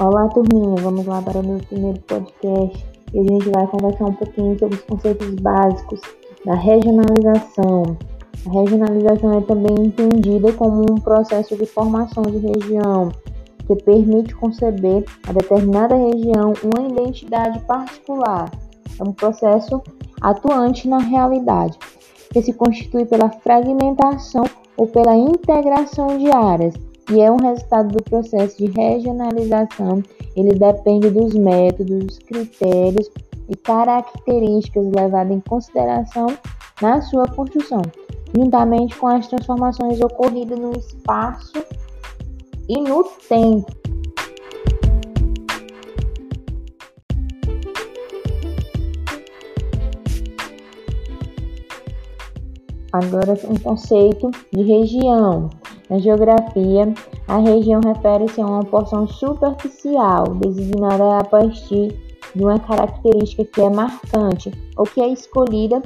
[0.00, 0.74] Olá, turminha.
[0.82, 4.74] Vamos lá para o meu primeiro podcast e a gente vai conversar um pouquinho sobre
[4.74, 6.00] os conceitos básicos
[6.44, 7.96] da regionalização.
[8.44, 13.12] A regionalização é também entendida como um processo de formação de região
[13.68, 18.50] que permite conceber a determinada região uma identidade particular.
[18.98, 19.80] É um processo
[20.20, 21.78] atuante na realidade,
[22.32, 24.42] que se constitui pela fragmentação
[24.76, 26.74] ou pela integração de áreas
[27.10, 30.02] e é um resultado do processo de regionalização.
[30.36, 33.10] Ele depende dos métodos, critérios
[33.48, 36.26] e características levadas em consideração
[36.80, 37.82] na sua construção,
[38.34, 41.64] juntamente com as transformações ocorridas no espaço
[42.68, 43.84] e no tempo.
[52.92, 55.50] Agora, um conceito de região.
[55.90, 56.92] Na geografia,
[57.28, 61.94] a região refere-se a uma porção superficial designada a partir
[62.34, 65.82] de uma característica que é marcante ou que é escolhida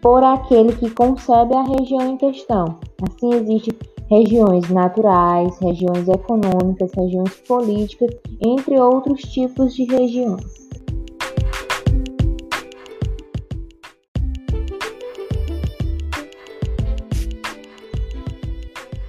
[0.00, 2.78] por aquele que concebe a região em questão.
[3.02, 3.74] Assim, existem
[4.10, 8.10] regiões naturais, regiões econômicas, regiões políticas,
[8.44, 10.63] entre outros tipos de regiões.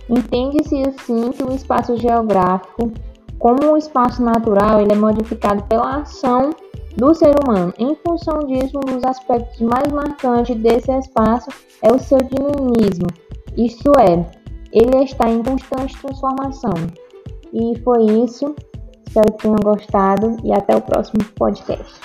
[0.09, 2.91] Entende-se assim que o espaço geográfico,
[3.39, 6.51] como um espaço natural, ele é modificado pela ação
[6.95, 7.73] do ser humano.
[7.77, 11.49] Em função disso, um dos aspectos mais marcantes desse espaço
[11.81, 13.07] é o seu dinamismo,
[13.57, 14.25] isto é,
[14.73, 16.73] ele está em constante transformação.
[17.53, 18.53] E foi isso.
[19.07, 22.01] Espero que tenham gostado e até o próximo podcast.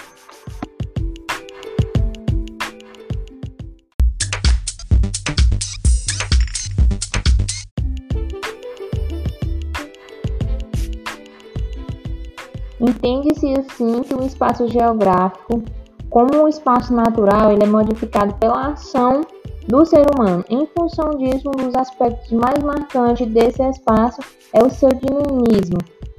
[12.80, 15.62] Entende-se assim que o espaço geográfico,
[16.08, 19.20] como um espaço natural, ele é modificado pela ação
[19.68, 20.44] do ser humano.
[20.48, 24.20] Em função disso, um dos aspectos mais marcantes desse espaço
[24.54, 25.78] é o seu dinamismo,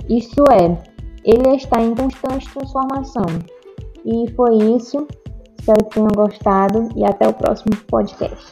[0.09, 0.77] isto é,
[1.23, 3.25] ele está em constante transformação.
[4.05, 5.07] E foi isso.
[5.59, 8.51] Espero que tenham gostado e até o próximo podcast.